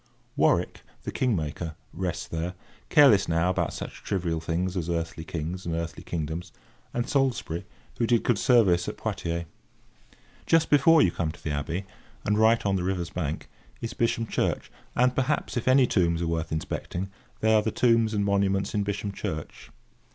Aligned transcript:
Warwick, 0.35 0.81
the 1.03 1.11
king 1.11 1.35
maker, 1.35 1.75
rests 1.93 2.27
there, 2.27 2.55
careless 2.89 3.27
now 3.27 3.51
about 3.51 3.71
such 3.71 4.01
trivial 4.01 4.39
things 4.41 4.75
as 4.75 4.89
earthly 4.89 5.23
kings 5.23 5.63
and 5.63 5.75
earthly 5.75 6.01
kingdoms; 6.03 6.51
and 6.91 7.07
Salisbury, 7.07 7.67
who 7.99 8.07
did 8.07 8.23
good 8.23 8.39
service 8.39 8.89
at 8.89 8.97
Poitiers. 8.97 9.45
Just 10.47 10.71
before 10.71 11.03
you 11.03 11.11
come 11.11 11.31
to 11.31 11.43
the 11.43 11.51
abbey, 11.51 11.85
and 12.25 12.39
right 12.39 12.65
on 12.65 12.77
the 12.77 12.83
river's 12.83 13.11
bank, 13.11 13.47
is 13.79 13.93
Bisham 13.93 14.25
Church, 14.25 14.71
and, 14.95 15.13
perhaps, 15.15 15.55
if 15.55 15.67
any 15.67 15.85
tombs 15.85 16.23
are 16.23 16.27
worth 16.27 16.51
inspecting, 16.51 17.11
they 17.41 17.53
are 17.53 17.61
the 17.61 17.69
tombs 17.69 18.15
and 18.15 18.25
monuments 18.25 18.73
in 18.73 18.81
Bisham 18.81 19.11
Church. 19.11 19.69